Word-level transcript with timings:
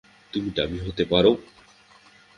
তুমি 0.33 0.49
ডামি 0.55 0.79
হতে 0.79 1.03
পারো। 1.05 1.31